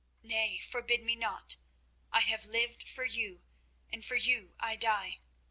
Nay, 0.23 0.57
forbid 0.57 1.03
me 1.03 1.15
not. 1.15 1.57
I 2.11 2.21
have 2.21 2.43
lived 2.47 2.89
for 2.89 3.05
you, 3.05 3.43
and 3.91 4.03
for 4.03 4.15
you 4.15 4.55
I 4.59 4.75
die. 4.75 5.19